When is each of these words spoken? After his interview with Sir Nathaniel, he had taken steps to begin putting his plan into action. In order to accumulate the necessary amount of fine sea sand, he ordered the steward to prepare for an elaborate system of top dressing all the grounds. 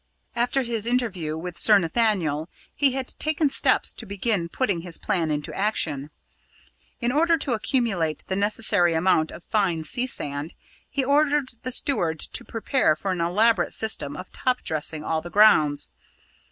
After 0.35 0.63
his 0.63 0.87
interview 0.87 1.37
with 1.37 1.59
Sir 1.59 1.77
Nathaniel, 1.77 2.49
he 2.73 2.93
had 2.93 3.09
taken 3.19 3.51
steps 3.51 3.91
to 3.91 4.07
begin 4.07 4.49
putting 4.49 4.81
his 4.81 4.97
plan 4.97 5.29
into 5.29 5.53
action. 5.53 6.09
In 7.01 7.11
order 7.11 7.37
to 7.37 7.53
accumulate 7.53 8.23
the 8.25 8.35
necessary 8.35 8.95
amount 8.95 9.29
of 9.29 9.43
fine 9.43 9.83
sea 9.83 10.07
sand, 10.07 10.55
he 10.89 11.05
ordered 11.05 11.49
the 11.61 11.69
steward 11.69 12.19
to 12.19 12.43
prepare 12.43 12.95
for 12.95 13.11
an 13.11 13.21
elaborate 13.21 13.73
system 13.73 14.17
of 14.17 14.31
top 14.31 14.63
dressing 14.63 15.03
all 15.03 15.21
the 15.21 15.29
grounds. 15.29 15.91